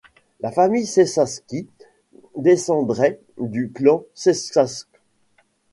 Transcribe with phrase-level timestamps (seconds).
[0.39, 1.67] La famille Csáky
[2.35, 4.87] descendrait du clan Csák.